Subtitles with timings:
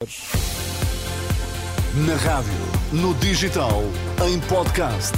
[0.00, 0.06] Na
[2.14, 2.52] rádio,
[2.92, 3.82] no digital,
[4.28, 5.12] em podcast.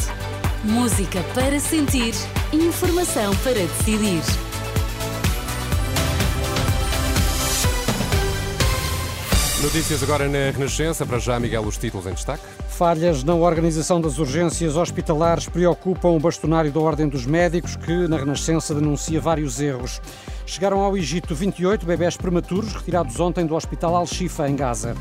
[0.64, 2.14] Música para sentir,
[2.50, 4.22] informação para decidir.
[9.62, 11.04] Notícias agora na Renascença.
[11.04, 12.42] Para já, Miguel, os títulos em destaque.
[12.70, 18.16] Falhas na organização das urgências hospitalares preocupam o bastonário da Ordem dos Médicos, que na
[18.16, 20.00] Renascença denuncia vários erros.
[20.50, 24.96] Chegaram ao Egito 28 bebés prematuros retirados ontem do Hospital Al-Shifa, em Gaza.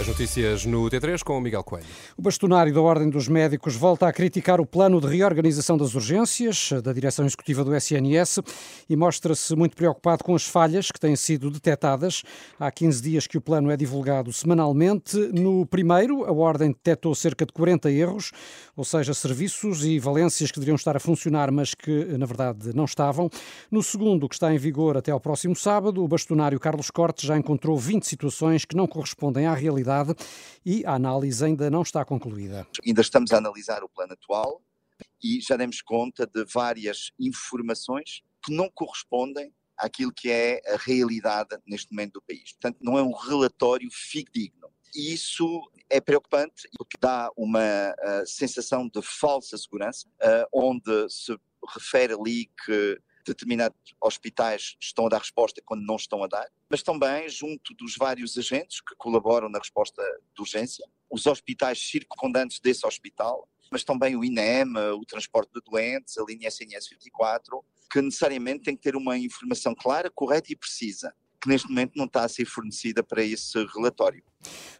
[0.00, 1.84] As notícias no T3 com o Miguel Coelho.
[2.16, 6.70] O bastonário da Ordem dos Médicos volta a criticar o plano de reorganização das urgências
[6.82, 8.38] da direção executiva do SNS
[8.88, 12.22] e mostra-se muito preocupado com as falhas que têm sido detectadas.
[12.58, 15.18] Há 15 dias que o plano é divulgado semanalmente.
[15.34, 18.32] No primeiro, a Ordem detectou cerca de 40 erros,
[18.74, 22.86] ou seja, serviços e valências que deveriam estar a funcionar, mas que na verdade não
[22.86, 23.28] estavam.
[23.70, 27.36] No segundo, que está em vigor até ao próximo sábado, o bastonário Carlos Cortes já
[27.36, 29.89] encontrou 20 situações que não correspondem à realidade
[30.64, 32.66] e a análise ainda não está concluída.
[32.86, 34.62] Ainda estamos a analisar o plano atual
[35.22, 41.56] e já demos conta de várias informações que não correspondem àquilo que é a realidade
[41.66, 42.52] neste momento do país.
[42.52, 44.70] Portanto, não é um relatório fidedigno.
[44.94, 51.36] E isso é preocupante porque dá uma uh, sensação de falsa segurança, uh, onde se
[51.74, 56.82] refere ali que determinados hospitais estão a dar resposta quando não estão a dar, mas
[56.82, 60.02] também junto dos vários agentes que colaboram na resposta
[60.34, 66.18] de urgência, os hospitais circundantes desse hospital, mas também o INEM, o transporte de doentes,
[66.18, 71.12] a linha SNS 24, que necessariamente tem que ter uma informação clara, correta e precisa,
[71.40, 74.22] que neste momento não está a ser fornecida para esse relatório.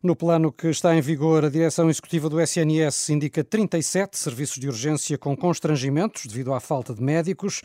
[0.02, 4.68] No plano que está em vigor, a direção executiva do SNS indica 37 serviços de
[4.68, 7.62] urgência com constrangimentos devido à falta de médicos.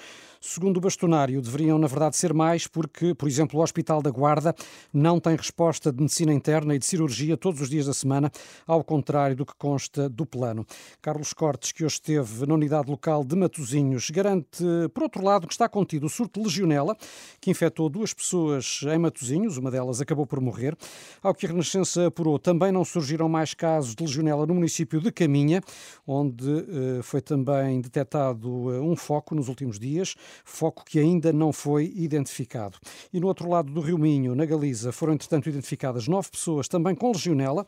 [0.47, 4.53] Segundo o bastonário, deveriam, na verdade, ser mais, porque, por exemplo, o Hospital da Guarda
[4.93, 8.31] não tem resposta de medicina interna e de cirurgia todos os dias da semana,
[8.67, 10.63] ao contrário do que consta do plano.
[11.01, 14.63] Carlos Cortes, que hoje esteve na unidade local de Matosinhos, garante,
[14.93, 16.95] por outro lado, que está contido o surto de legionela,
[17.41, 20.77] que infectou duas pessoas em Matosinhos, uma delas acabou por morrer.
[21.23, 25.11] Ao que a Renascença apurou, também não surgiram mais casos de legionela no município de
[25.11, 25.59] Caminha,
[26.05, 31.53] onde uh, foi também detectado uh, um foco nos últimos dias, foco que ainda não
[31.53, 32.77] foi identificado.
[33.13, 36.95] E no outro lado do Rio Minho, na Galiza, foram entretanto identificadas nove pessoas também
[36.95, 37.65] com legionela,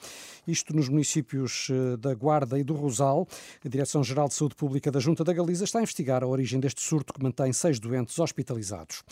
[0.48, 3.28] isto nos municípios uh, da Guarda e do Rosal.
[3.64, 6.82] A Direção-Geral de Saúde Pública da Junta da Galiza está a investigar a origem deste
[6.82, 9.04] surto que mantém seis doentes hospitalizados.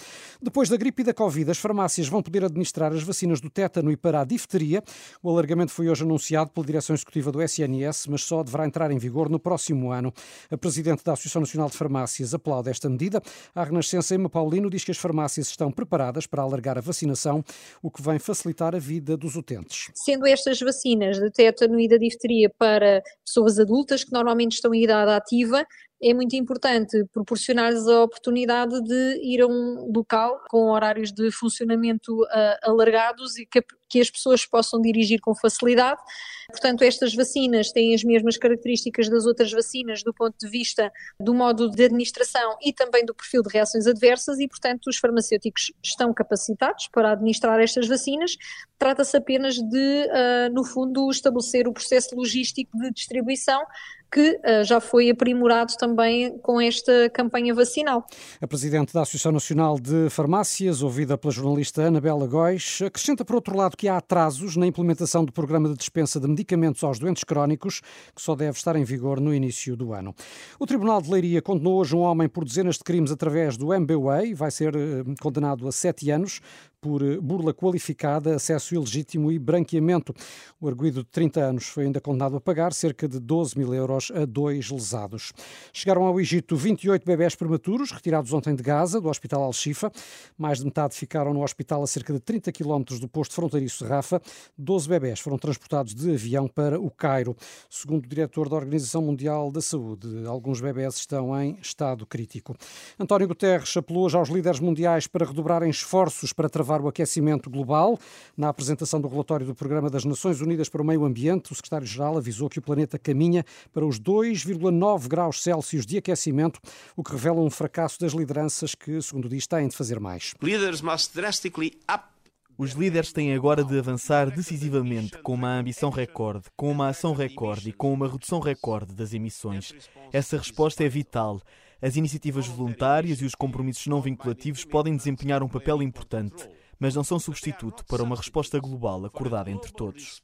[0.42, 3.92] Depois da gripe e da Covid, as farmácias vão poder administrar as vacinas do tétano
[3.92, 4.84] e para a difteria.
[5.22, 8.98] O alargamento foi hoje anunciado pela direção executiva do SNS, mas só deverá entrar em
[8.98, 10.14] vigor no próximo ano.
[10.50, 13.22] A presidente da Associação Nacional de Farmácias aplaude esta medida.
[13.54, 17.44] A Renascença Emma Paulino diz que as farmácias estão preparadas para alargar a vacinação,
[17.82, 19.92] o que vem facilitar a vida dos utentes.
[19.94, 24.84] Sendo estas vacinas de tétano e da difteria para pessoas adultas que normalmente estão em
[24.84, 25.66] idade ativa,
[26.02, 32.22] é muito importante proporcionar-lhes a oportunidade de ir a um local com horários de funcionamento
[32.24, 33.64] uh, alargados e que,
[33.96, 36.02] que, as pessoas possam dirigir com facilidade.
[36.50, 41.34] Portanto, estas vacinas têm as mesmas características das outras vacinas do ponto de vista do
[41.34, 46.14] modo de administração e também do perfil de reações adversas e, portanto, os farmacêuticos estão
[46.14, 48.36] capacitados para administrar estas vacinas.
[48.78, 53.64] Trata-se apenas de, uh, no fundo, estabelecer o processo logístico de distribuição
[54.12, 58.06] que uh, já foi aprimorado também com esta campanha vacinal.
[58.42, 63.56] A Presidente da Associação Nacional de Farmácias, ouvida pela jornalista Anabela Góis, acrescenta, por outro
[63.56, 67.82] lado, que há atrasos na implementação do programa de dispensa de medicamentos aos doentes crónicos,
[68.16, 70.16] que só deve estar em vigor no início do ano.
[70.60, 74.34] O Tribunal de Leiria condenou hoje um homem por dezenas de crimes através do MBWay,
[74.34, 76.42] vai ser eh, condenado a sete anos
[76.86, 80.14] por eh, burla qualificada, acesso ilegítimo e branqueamento.
[80.62, 84.12] O arguído de 30 anos foi ainda condenado a pagar cerca de 12 mil euros
[84.14, 85.34] a dois lesados.
[85.74, 89.92] Chegaram ao Egito 28 bebés prematuros, retirados ontem de Gaza, do Hospital Al-Shifa.
[90.38, 93.90] Mais de metade ficaram no hospital a cerca de 30 quilómetros do posto fronteiriço de
[93.90, 94.22] Rafa.
[94.56, 97.36] 12 bebés foram transportados de avião para o Cairo.
[97.68, 102.56] Segundo o diretor da Organização Mundial da Saúde, alguns bebés estão em estado crítico.
[103.00, 107.98] António Guterres apelou hoje aos líderes mundiais para redobrarem esforços para travar o aquecimento global.
[108.36, 112.18] Na apresentação do relatório do Programa das Nações Unidas para o Meio Ambiente, o secretário-geral
[112.18, 116.60] avisou que o planeta caminha para os 2,9 graus Celsius de aquecimento,
[116.96, 120.34] o que revela um fracasso das lideranças que, segundo diz, têm de fazer mais.
[120.42, 122.16] Leaders must drastically up
[122.58, 127.70] os líderes têm agora de avançar decisivamente com uma ambição recorde, com uma ação recorde
[127.70, 129.74] e com uma redução recorde das emissões.
[130.14, 131.42] Essa resposta é vital.
[131.82, 136.48] As iniciativas voluntárias e os compromissos não vinculativos podem desempenhar um papel importante
[136.80, 140.22] mas não são substituto para uma resposta global acordada entre todos.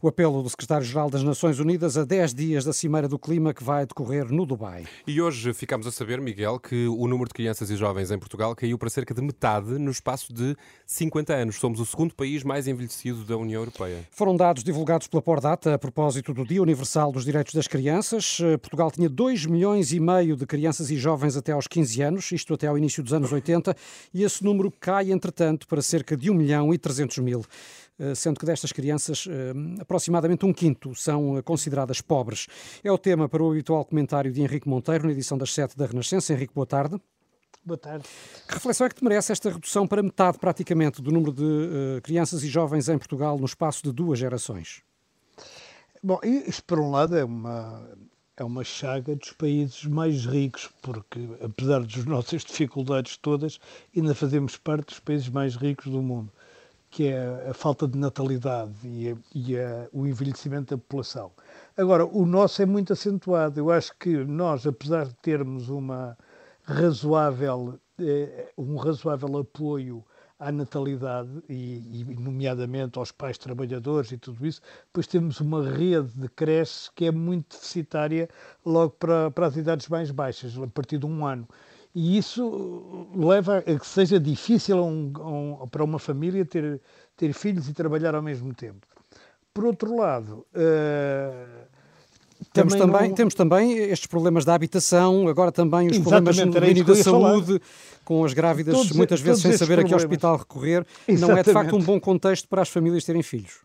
[0.00, 3.64] O apelo do secretário-geral das Nações Unidas a 10 dias da Cimeira do Clima que
[3.64, 4.86] vai decorrer no Dubai.
[5.06, 8.54] E hoje ficamos a saber, Miguel, que o número de crianças e jovens em Portugal
[8.54, 10.56] caiu para cerca de metade no espaço de
[10.86, 11.56] 50 anos.
[11.56, 14.06] Somos o segundo país mais envelhecido da União Europeia.
[14.10, 18.38] Foram dados divulgados pela Pordata a propósito do Dia Universal dos Direitos das Crianças.
[18.60, 22.54] Portugal tinha 2 milhões e meio de crianças e jovens até aos 15 anos, isto
[22.54, 23.74] até ao início dos anos 80,
[24.12, 27.44] e esse número cai, entretanto, para cerca de 1 milhão e 300 mil
[28.16, 29.28] sendo que destas crianças,
[29.80, 32.48] aproximadamente um quinto são consideradas pobres.
[32.82, 35.86] É o tema para o habitual comentário de Henrique Monteiro, na edição das 7 da
[35.86, 36.32] Renascença.
[36.32, 37.00] Henrique, boa tarde.
[37.64, 38.04] Boa tarde.
[38.48, 42.02] Que reflexão é que te merece esta redução para metade, praticamente, do número de uh,
[42.02, 44.82] crianças e jovens em Portugal no espaço de duas gerações?
[46.02, 47.88] Bom, isto, por um lado, é uma,
[48.42, 53.60] é uma chaga dos países mais ricos, porque, apesar das nossas dificuldades todas,
[53.96, 56.30] ainda fazemos parte dos países mais ricos do mundo
[56.90, 61.32] que é a falta de natalidade e, a, e a, o envelhecimento da população.
[61.74, 63.58] Agora, o nosso é muito acentuado.
[63.58, 66.18] Eu acho que nós, apesar de termos uma
[66.64, 70.04] razoável, eh, um razoável apoio
[70.42, 76.08] à natalidade, e, e, nomeadamente aos pais trabalhadores e tudo isso, depois temos uma rede
[76.14, 78.28] de creches que é muito deficitária
[78.64, 81.46] logo para, para as idades mais baixas, a partir de um ano
[81.94, 86.80] e isso leva a que seja difícil um, um, para uma família ter,
[87.16, 88.86] ter filhos e trabalhar ao mesmo tempo.
[89.52, 91.66] Por outro lado, uh,
[92.52, 93.14] temos também, não...
[93.14, 97.60] temos também estes problemas da habitação, agora também os problemas no domínio da saúde,
[98.04, 99.92] com as grávidas todos, muitas vezes sem saber problemas.
[99.92, 100.86] a que hospital recorrer.
[101.08, 101.20] Exatamente.
[101.20, 103.60] Não é de facto um bom contexto para as famílias terem filhos.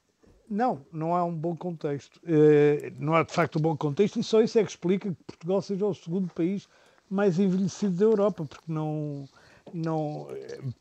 [0.50, 2.18] Não, não há um bom contexto.
[2.24, 5.24] Uh, não há de facto um bom contexto e só isso é que explica que
[5.26, 6.68] Portugal seja o segundo país
[7.10, 9.28] mais envelhecido da Europa, porque não,
[9.74, 10.28] não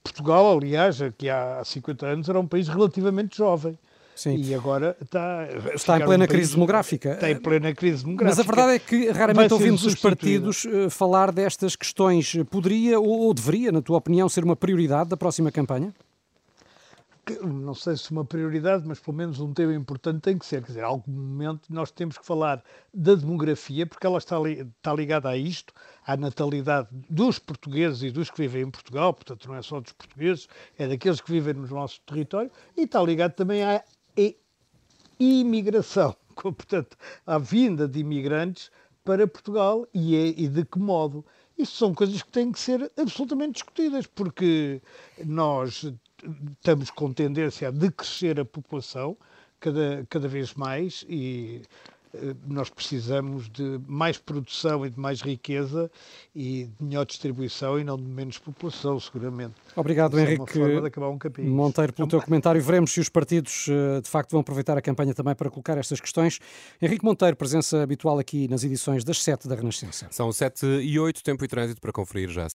[0.02, 3.78] Portugal, aliás, que há 50 anos era um país relativamente jovem.
[4.16, 4.36] Sim.
[4.38, 7.12] E agora está, está em plena um crise demográfica.
[7.12, 8.36] Está em plena crise demográfica.
[8.36, 12.34] Mas a verdade é que raramente ouvimos os partidos uh, falar destas questões.
[12.50, 15.92] Poderia ou, ou deveria, na tua opinião, ser uma prioridade da próxima campanha?
[17.42, 20.62] não sei se uma prioridade, mas pelo menos um tema importante tem que ser.
[20.62, 22.62] Quer dizer, a algum momento nós temos que falar
[22.94, 25.74] da demografia, porque ela está, li, está ligada a isto,
[26.06, 29.92] à natalidade dos portugueses e dos que vivem em Portugal, portanto não é só dos
[29.92, 30.48] portugueses,
[30.78, 33.82] é daqueles que vivem no nosso território, e está ligado também à
[35.18, 36.96] imigração, portanto,
[37.26, 38.70] à vinda de imigrantes
[39.04, 41.24] para Portugal e, é, e de que modo.
[41.56, 44.82] Isto são coisas que têm que ser absolutamente discutidas, porque
[45.24, 45.90] nós
[46.52, 49.16] estamos com tendência a decrescer a população
[49.58, 51.62] cada, cada vez mais e
[52.46, 55.90] nós precisamos de mais produção e de mais riqueza
[56.34, 59.54] e de melhor distribuição e não de menos população, seguramente.
[59.74, 60.62] Obrigado, Isso Henrique é
[61.42, 62.60] um Monteiro, pelo teu comentário.
[62.60, 66.00] Veremos se os partidos eh, de facto vão aproveitar a campanha também para colocar estas
[66.00, 66.38] questões.
[66.80, 70.06] Henrique Monteiro, presença habitual aqui nas edições das 7 da Renascença.
[70.10, 72.44] São 7 e 8, tempo e trânsito para conferir já.